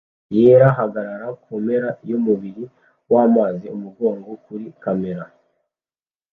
[0.35, 2.63] yera bahagarara kumpera yumubiri
[3.13, 5.23] wamazi umugongo kuri kamera